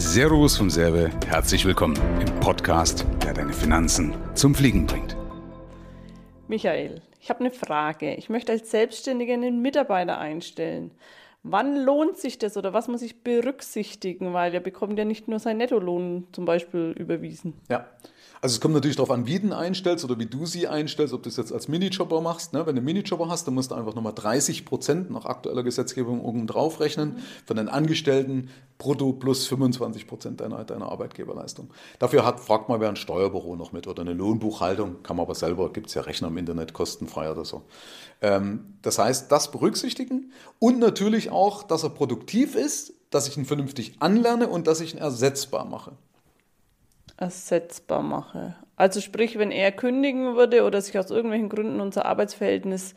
Servus 0.00 0.56
vom 0.56 0.70
Serve, 0.70 1.10
herzlich 1.26 1.64
willkommen 1.64 1.98
im 2.20 2.38
Podcast, 2.38 3.04
der 3.24 3.34
deine 3.34 3.52
Finanzen 3.52 4.14
zum 4.36 4.54
Fliegen 4.54 4.86
bringt. 4.86 5.16
Michael, 6.46 7.02
ich 7.20 7.30
habe 7.30 7.40
eine 7.40 7.50
Frage. 7.50 8.14
Ich 8.14 8.28
möchte 8.28 8.52
als 8.52 8.70
Selbstständiger 8.70 9.34
einen 9.34 9.60
Mitarbeiter 9.60 10.18
einstellen. 10.18 10.92
Wann 11.42 11.84
lohnt 11.84 12.16
sich 12.16 12.38
das 12.38 12.56
oder 12.56 12.72
was 12.72 12.86
muss 12.86 13.02
ich 13.02 13.24
berücksichtigen? 13.24 14.34
Weil 14.34 14.54
er 14.54 14.60
bekommt 14.60 14.96
ja 15.00 15.04
nicht 15.04 15.26
nur 15.26 15.40
seinen 15.40 15.56
Nettolohn 15.56 16.28
zum 16.30 16.44
Beispiel 16.44 16.94
überwiesen. 16.96 17.54
Ja, 17.68 17.88
also 18.40 18.54
es 18.54 18.60
kommt 18.60 18.74
natürlich 18.74 18.96
darauf 18.96 19.10
an, 19.10 19.26
wie 19.26 19.40
du 19.40 19.48
ihn 19.48 19.52
einstellst 19.52 20.04
oder 20.04 20.16
wie 20.18 20.26
du 20.26 20.46
sie 20.46 20.68
einstellst, 20.68 21.12
ob 21.12 21.24
du 21.24 21.28
es 21.28 21.36
jetzt 21.36 21.52
als 21.52 21.66
Minijobber 21.66 22.20
machst. 22.20 22.52
Ne? 22.52 22.60
Wenn 22.60 22.76
du 22.76 22.80
einen 22.80 22.84
Minijobber 22.84 23.28
hast, 23.28 23.48
dann 23.48 23.54
musst 23.54 23.72
du 23.72 23.74
einfach 23.74 23.96
nochmal 23.96 24.14
30 24.14 24.64
Prozent 24.64 25.10
nach 25.10 25.24
aktueller 25.24 25.64
Gesetzgebung 25.64 26.20
oben 26.20 26.46
drauf 26.46 26.78
rechnen 26.78 27.14
mhm. 27.14 27.22
von 27.46 27.56
den 27.56 27.68
Angestellten 27.68 28.50
brutto 28.78 29.12
plus 29.12 29.46
25 29.48 30.06
Prozent 30.06 30.40
deiner, 30.40 30.64
deiner 30.64 30.90
Arbeitgeberleistung. 30.90 31.70
Dafür 31.98 32.24
hat, 32.24 32.40
fragt 32.40 32.68
mal 32.68 32.80
wer 32.80 32.88
ein 32.88 32.96
Steuerbüro 32.96 33.56
noch 33.56 33.72
mit 33.72 33.86
oder 33.86 34.02
eine 34.02 34.12
Lohnbuchhaltung, 34.12 35.02
kann 35.02 35.16
man 35.16 35.26
aber 35.26 35.34
selber, 35.34 35.72
gibt 35.72 35.88
es 35.88 35.94
ja 35.94 36.02
Rechner 36.02 36.28
im 36.28 36.38
Internet, 36.38 36.72
kostenfrei 36.72 37.30
oder 37.30 37.44
so. 37.44 37.62
Ähm, 38.22 38.76
das 38.82 38.98
heißt, 38.98 39.30
das 39.30 39.50
berücksichtigen 39.50 40.32
und 40.58 40.78
natürlich 40.78 41.30
auch, 41.30 41.64
dass 41.64 41.82
er 41.82 41.90
produktiv 41.90 42.54
ist, 42.54 42.94
dass 43.10 43.26
ich 43.26 43.36
ihn 43.36 43.44
vernünftig 43.44 43.96
anlerne 44.00 44.48
und 44.48 44.66
dass 44.66 44.80
ich 44.80 44.94
ihn 44.94 45.00
ersetzbar 45.00 45.64
mache 45.64 45.92
ersetzbar 47.18 48.02
mache. 48.02 48.54
Also 48.76 49.00
sprich, 49.00 49.38
wenn 49.38 49.50
er 49.50 49.72
kündigen 49.72 50.36
würde 50.36 50.64
oder 50.64 50.80
sich 50.80 50.98
aus 50.98 51.10
irgendwelchen 51.10 51.48
Gründen 51.48 51.80
unser 51.80 52.06
Arbeitsverhältnis 52.06 52.94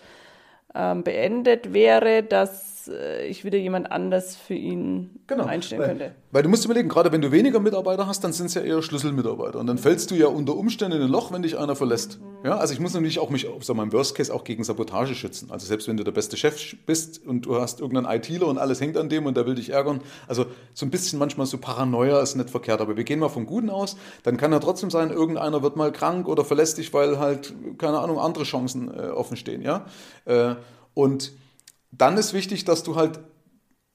ähm, 0.73 1.03
beendet 1.03 1.73
wäre, 1.73 2.23
dass 2.23 2.87
äh, 2.87 3.25
ich 3.25 3.43
wieder 3.45 3.57
jemand 3.57 3.91
anders 3.91 4.35
für 4.35 4.53
ihn 4.53 5.19
genau, 5.27 5.45
einstellen 5.45 5.81
könnte. 5.81 6.11
Weil 6.31 6.43
du 6.43 6.49
musst 6.49 6.63
überlegen, 6.63 6.87
gerade 6.87 7.11
wenn 7.11 7.21
du 7.21 7.31
weniger 7.31 7.59
Mitarbeiter 7.59 8.07
hast, 8.07 8.23
dann 8.23 8.31
sind 8.31 8.45
es 8.45 8.53
ja 8.53 8.61
eher 8.61 8.81
Schlüsselmitarbeiter. 8.81 9.59
Und 9.59 9.67
dann 9.67 9.77
fällst 9.77 10.11
du 10.11 10.15
ja 10.15 10.27
unter 10.27 10.55
Umständen 10.55 10.97
in 10.97 11.03
ein 11.03 11.09
Loch, 11.09 11.31
wenn 11.31 11.41
dich 11.41 11.57
einer 11.57 11.75
verlässt. 11.75 12.19
Ja, 12.45 12.57
also 12.57 12.73
ich 12.73 12.79
muss 12.79 12.93
natürlich 12.93 13.19
auch 13.19 13.29
mich, 13.29 13.47
sag 13.61 13.75
mal, 13.75 13.83
im 13.83 13.91
Worst 13.91 14.15
Case 14.15 14.33
auch 14.33 14.45
gegen 14.45 14.63
Sabotage 14.63 15.13
schützen. 15.13 15.51
Also 15.51 15.67
selbst 15.67 15.89
wenn 15.89 15.97
du 15.97 16.05
der 16.05 16.13
beste 16.13 16.37
Chef 16.37 16.75
bist 16.85 17.25
und 17.27 17.45
du 17.45 17.59
hast 17.59 17.81
irgendeinen 17.81 18.17
ITler 18.17 18.47
und 18.47 18.57
alles 18.57 18.79
hängt 18.79 18.95
an 18.95 19.09
dem 19.09 19.25
und 19.25 19.35
der 19.35 19.45
will 19.45 19.55
dich 19.55 19.71
ärgern. 19.71 19.99
Also 20.27 20.45
so 20.73 20.85
ein 20.85 20.89
bisschen 20.89 21.19
manchmal 21.19 21.47
so 21.47 21.57
Paranoia 21.57 22.21
ist 22.21 22.35
nicht 22.35 22.49
verkehrt. 22.49 22.79
Aber 22.79 22.95
wir 22.95 23.03
gehen 23.03 23.19
mal 23.19 23.29
vom 23.29 23.45
Guten 23.45 23.69
aus. 23.69 23.97
Dann 24.23 24.37
kann 24.37 24.53
ja 24.53 24.59
trotzdem 24.59 24.89
sein, 24.89 25.11
irgendeiner 25.11 25.61
wird 25.61 25.75
mal 25.75 25.91
krank 25.91 26.29
oder 26.29 26.45
verlässt 26.45 26.77
dich, 26.77 26.93
weil 26.93 27.19
halt, 27.19 27.53
keine 27.77 27.99
Ahnung, 27.99 28.19
andere 28.19 28.45
Chancen 28.45 28.89
äh, 28.93 29.09
offen 29.09 29.35
stehen. 29.35 29.61
Ja. 29.61 29.85
Äh, 30.23 30.55
und 30.93 31.33
dann 31.91 32.17
ist 32.17 32.33
wichtig, 32.33 32.63
dass 32.63 32.83
du 32.83 32.95
halt 32.95 33.19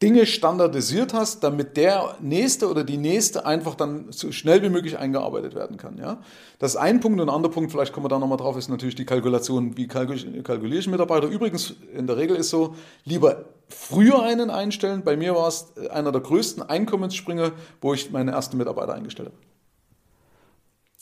Dinge 0.02 0.26
standardisiert 0.26 1.14
hast, 1.14 1.42
damit 1.42 1.78
der 1.78 2.16
nächste 2.20 2.70
oder 2.70 2.84
die 2.84 2.98
nächste 2.98 3.46
einfach 3.46 3.74
dann 3.74 4.12
so 4.12 4.30
schnell 4.30 4.62
wie 4.62 4.68
möglich 4.68 4.98
eingearbeitet 4.98 5.54
werden 5.54 5.78
kann. 5.78 5.96
Ja? 5.96 6.20
Das 6.58 6.72
ist 6.72 6.76
ein 6.76 7.00
Punkt 7.00 7.18
und 7.18 7.30
ein 7.30 7.34
anderer 7.34 7.50
Punkt, 7.50 7.72
vielleicht 7.72 7.94
kommen 7.94 8.04
wir 8.04 8.10
da 8.10 8.18
nochmal 8.18 8.36
drauf, 8.36 8.58
ist 8.58 8.68
natürlich 8.68 8.94
die 8.94 9.06
Kalkulation, 9.06 9.78
wie 9.78 9.88
kalkuliere 9.88 10.78
ich 10.78 10.86
Mitarbeiter. 10.86 11.28
Übrigens, 11.28 11.76
in 11.94 12.06
der 12.06 12.18
Regel 12.18 12.36
ist 12.36 12.50
so, 12.50 12.74
lieber 13.04 13.46
früher 13.68 14.22
einen 14.22 14.50
einstellen. 14.50 15.02
Bei 15.02 15.16
mir 15.16 15.34
war 15.34 15.48
es 15.48 15.72
einer 15.90 16.12
der 16.12 16.20
größten 16.20 16.62
Einkommensspringer, 16.62 17.52
wo 17.80 17.94
ich 17.94 18.10
meine 18.10 18.32
ersten 18.32 18.58
Mitarbeiter 18.58 18.92
eingestellt 18.92 19.30
habe. 19.30 19.38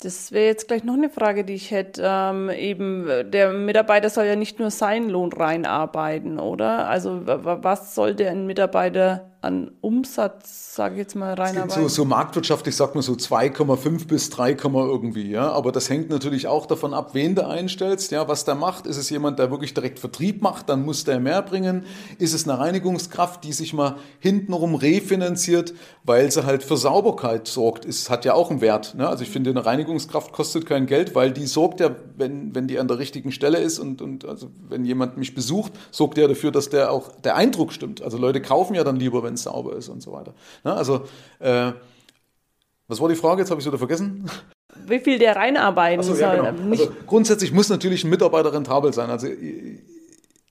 Das 0.01 0.33
wäre 0.33 0.47
jetzt 0.47 0.69
gleich 0.69 0.85
noch 0.85 0.95
eine 0.95 1.09
Frage, 1.09 1.45
die 1.45 1.55
ich 1.55 1.71
hätte. 1.71 2.03
Ähm, 2.05 2.51
eben, 2.51 3.31
der 3.31 3.53
Mitarbeiter 3.53 4.11
soll 4.11 4.25
ja 4.27 4.37
nicht 4.37 4.59
nur 4.59 4.71
seinen 4.71 5.09
Lohn 5.09 5.33
reinarbeiten, 5.33 6.39
oder? 6.39 6.89
Also 6.89 7.21
was 7.25 7.95
soll 7.95 8.15
der 8.15 8.33
ein 8.33 8.47
Mitarbeiter 8.47 9.34
an 9.45 9.71
Umsatz, 9.83 10.75
sage 10.75 10.95
ich 10.95 11.01
jetzt 11.01 11.15
mal, 11.15 11.35
reinarbeiten? 11.35 11.83
So, 11.83 11.89
so 11.89 12.05
marktwirtschaftlich 12.07 12.75
sagt 12.75 12.95
man 12.95 13.03
so 13.03 13.13
2,5 13.13 14.07
bis 14.07 14.31
3, 14.31 14.53
irgendwie, 14.53 15.31
ja. 15.31 15.53
Aber 15.53 15.71
das 15.71 15.91
hängt 15.91 16.09
natürlich 16.09 16.47
auch 16.47 16.65
davon 16.65 16.95
ab, 16.95 17.11
wen 17.13 17.35
du 17.35 17.47
einstellst, 17.47 18.11
ja, 18.11 18.27
was 18.27 18.47
der 18.47 18.55
macht. 18.55 18.87
Ist 18.87 18.97
es 18.97 19.11
jemand, 19.11 19.39
der 19.39 19.51
wirklich 19.51 19.75
direkt 19.75 19.99
Vertrieb 19.99 20.41
macht, 20.41 20.71
dann 20.71 20.83
muss 20.85 21.05
der 21.05 21.21
mehr 21.21 21.43
bringen. 21.43 21.85
Ist 22.19 22.33
es 22.33 22.49
eine 22.49 22.59
Reinigungskraft, 22.59 23.45
die 23.45 23.53
sich 23.53 23.75
mal 23.75 23.97
hintenrum 24.19 24.75
refinanziert, 24.75 25.75
weil 26.05 26.31
sie 26.31 26.47
halt 26.47 26.63
für 26.63 26.79
Sauberkeit 26.79 27.47
sorgt? 27.47 27.85
Es 27.85 28.09
hat 28.09 28.25
ja 28.25 28.33
auch 28.33 28.51
einen 28.51 28.63
Wert. 28.63 28.95
Ne? 28.95 29.07
Also 29.07 29.25
ich 29.25 29.31
finde, 29.31 29.51
eine 29.51 29.67
Reinigungskraft 29.67 30.33
kostet 30.33 30.65
kein 30.65 30.87
Geld, 30.87 31.15
weil 31.15 31.33
die 31.33 31.47
sorgt 31.47 31.81
ja, 31.81 31.91
wenn, 32.17 32.55
wenn 32.55 32.67
die 32.67 32.79
an 32.79 32.89
der 32.89 32.99
richtigen 32.99 33.31
Stelle 33.31 33.59
ist 33.59 33.79
und, 33.79 34.01
und 34.01 34.25
also 34.25 34.49
wenn 34.71 34.87
jemand 34.87 35.19
mich 35.19 35.35
besucht, 35.35 35.73
sorgt 35.91 36.17
der 36.17 36.29
dafür, 36.29 36.51
dass 36.51 36.71
der 36.71 36.91
auch 36.91 37.13
der 37.23 37.37
Eindruck 37.37 37.75
stimmt. 37.75 38.01
Also 38.01 38.17
Leute 38.17 38.41
kaufen 38.41 38.75
ja 38.75 38.85
dann 38.85 38.97
lieber, 38.97 39.23
wenn 39.23 39.34
es 39.35 39.43
sauber 39.43 39.77
ist 39.77 39.89
und 39.89 40.03
so 40.03 40.13
weiter. 40.13 40.35
Ne? 40.65 40.73
Also, 40.73 41.05
äh, 41.39 41.73
was 42.89 43.01
war 43.01 43.09
die 43.09 43.15
Frage? 43.15 43.43
Jetzt 43.43 43.51
habe 43.51 43.61
ich 43.61 43.67
es 43.67 43.71
wieder 43.71 43.79
vergessen. 43.79 44.31
Wie 44.87 44.99
viel 44.99 45.19
der 45.19 45.37
reinarbeiten 45.37 46.03
so, 46.03 46.15
ja, 46.15 46.35
genau. 46.35 46.71
also, 46.71 46.91
grundsätzlich 47.07 47.53
muss 47.53 47.69
natürlich 47.69 48.05
ein 48.05 48.11
Mitarbeiter 48.11 48.53
rentabel 48.53 48.93
sein. 48.93 49.09
Also 49.09 49.29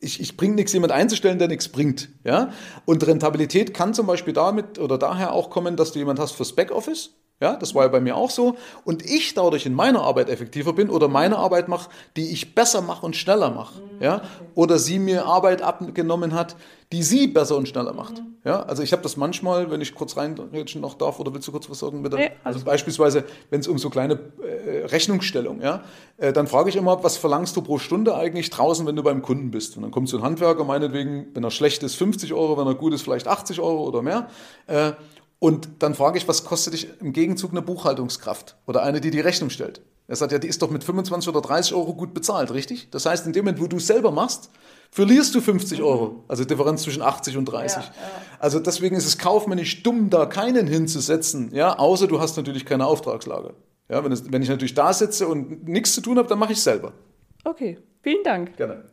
ich, 0.03 0.19
ich 0.19 0.37
bringe 0.37 0.55
nichts, 0.55 0.73
jemand 0.73 0.91
einzustellen, 0.91 1.39
der 1.39 1.47
nichts 1.47 1.69
bringt. 1.69 2.09
Ja? 2.23 2.51
Und 2.85 3.05
Rentabilität 3.05 3.73
kann 3.73 3.93
zum 3.93 4.07
Beispiel 4.07 4.33
damit 4.33 4.79
oder 4.79 4.97
daher 4.97 5.33
auch 5.33 5.49
kommen, 5.49 5.75
dass 5.75 5.91
du 5.91 5.99
jemand 5.99 6.19
hast 6.19 6.33
fürs 6.33 6.53
Backoffice. 6.53 7.15
Ja, 7.43 7.57
das 7.57 7.75
war 7.75 7.83
ja 7.83 7.89
bei 7.89 7.99
mir 7.99 8.15
auch 8.15 8.29
so. 8.29 8.55
Und 8.85 9.03
ich 9.05 9.33
dadurch 9.33 9.65
in 9.65 9.73
meiner 9.73 9.99
Arbeit 9.99 10.29
effektiver 10.29 10.71
bin 10.71 10.89
oder 10.89 11.09
meine 11.09 11.35
Arbeit 11.37 11.67
mache, 11.67 11.89
die 12.15 12.31
ich 12.31 12.55
besser 12.55 12.81
mache 12.81 13.05
und 13.05 13.17
schneller 13.17 13.51
mache. 13.51 13.81
Ja? 13.99 14.21
Oder 14.55 14.79
sie 14.79 14.97
mir 14.97 15.25
Arbeit 15.25 15.61
abgenommen 15.61 16.33
hat, 16.33 16.55
die 16.93 17.03
sie 17.03 17.27
besser 17.27 17.57
und 17.57 17.67
schneller 17.67 17.91
macht. 17.91 18.19
Mhm. 18.19 18.35
Ja? 18.45 18.61
Also 18.61 18.81
ich 18.81 18.93
habe 18.93 19.03
das 19.03 19.17
manchmal, 19.17 19.69
wenn 19.69 19.81
ich 19.81 19.93
kurz 19.93 20.15
reinreden 20.15 20.79
noch 20.79 20.93
darf, 20.93 21.19
oder 21.19 21.33
willst 21.33 21.45
du 21.45 21.51
kurz 21.51 21.69
was 21.69 21.79
sagen? 21.79 22.01
Bitte? 22.01 22.15
Nee, 22.15 22.31
also, 22.45 22.59
also 22.59 22.65
beispielsweise, 22.65 23.25
wenn 23.49 23.59
es 23.59 23.67
um 23.67 23.77
so 23.77 23.89
kleine 23.89 24.19
äh, 24.41 24.85
Rechnungsstellung, 24.85 25.59
ja, 25.59 25.83
äh, 26.15 26.31
dann 26.31 26.47
frage 26.47 26.69
ich 26.69 26.77
immer, 26.77 27.03
was 27.03 27.17
verlangst 27.17 27.57
du 27.57 27.61
pro 27.61 27.77
Stunde 27.77 28.15
eigentlich 28.15 28.51
draußen, 28.51 28.85
wenn 28.87 28.95
du 28.95 29.03
beim 29.03 29.21
Kunden 29.21 29.51
bist? 29.51 29.75
Und 29.75 29.83
dann 29.83 29.91
kommt 29.91 30.07
so 30.07 30.15
ein 30.15 30.23
Handwerker, 30.23 30.63
meinetwegen, 30.63 31.27
wenn 31.33 31.43
er 31.43 31.51
schlecht 31.51 31.83
ist, 31.83 31.95
50 31.95 32.31
Euro, 32.31 32.57
wenn 32.57 32.67
er 32.67 32.75
gut 32.75 32.93
ist, 32.93 33.01
vielleicht 33.01 33.27
80 33.27 33.59
Euro 33.59 33.83
oder 33.85 34.01
mehr. 34.01 34.29
Äh, 34.67 34.93
und 35.43 35.67
dann 35.79 35.93
frage 35.93 36.17
ich, 36.17 36.29
was 36.29 36.45
kostet 36.45 36.73
dich 36.73 36.87
im 37.01 37.11
Gegenzug 37.11 37.51
eine 37.51 37.61
Buchhaltungskraft 37.61 38.55
oder 38.65 38.81
eine, 38.81 39.01
die 39.01 39.11
die 39.11 39.19
Rechnung 39.19 39.49
stellt? 39.49 39.81
Er 40.07 40.15
sagt, 40.15 40.31
ja, 40.31 40.39
die 40.39 40.47
ist 40.47 40.61
doch 40.61 40.69
mit 40.69 40.85
25 40.85 41.27
oder 41.27 41.41
30 41.41 41.73
Euro 41.73 41.95
gut 41.95 42.13
bezahlt, 42.13 42.53
richtig? 42.53 42.89
Das 42.91 43.05
heißt, 43.05 43.25
in 43.25 43.33
dem 43.33 43.43
Moment, 43.43 43.61
wo 43.61 43.67
du 43.67 43.75
es 43.75 43.87
selber 43.87 44.11
machst, 44.11 44.51
verlierst 44.89 45.35
du 45.35 45.41
50 45.41 45.79
mhm. 45.79 45.85
Euro. 45.85 46.23
Also 46.29 46.45
Differenz 46.45 46.83
zwischen 46.83 47.01
80 47.01 47.35
und 47.35 47.43
30. 47.43 47.75
Ja, 47.75 47.83
ja. 47.83 47.91
Also 48.39 48.61
deswegen 48.61 48.95
ist 48.95 49.05
es 49.05 49.17
kaufmännisch 49.17 49.83
dumm, 49.83 50.09
da 50.09 50.27
keinen 50.27 50.65
hinzusetzen, 50.65 51.53
ja, 51.53 51.77
außer 51.77 52.07
du 52.07 52.21
hast 52.21 52.37
natürlich 52.37 52.65
keine 52.65 52.85
Auftragslage. 52.85 53.53
Ja, 53.89 54.01
wenn, 54.01 54.13
es, 54.13 54.31
wenn 54.31 54.43
ich 54.43 54.49
natürlich 54.49 54.75
da 54.75 54.93
sitze 54.93 55.27
und 55.27 55.67
nichts 55.67 55.93
zu 55.93 55.99
tun 55.99 56.19
habe, 56.19 56.29
dann 56.29 56.39
mache 56.39 56.53
ich 56.53 56.59
es 56.59 56.63
selber. 56.63 56.93
Okay, 57.43 57.79
vielen 58.01 58.23
Dank. 58.23 58.55
Gerne. 58.55 58.85